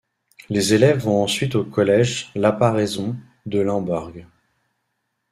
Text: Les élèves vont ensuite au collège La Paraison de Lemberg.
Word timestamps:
Les 0.49 0.73
élèves 0.73 1.01
vont 1.03 1.21
ensuite 1.21 1.53
au 1.53 1.63
collège 1.63 2.31
La 2.33 2.51
Paraison 2.51 3.15
de 3.45 3.59
Lemberg. 3.59 4.25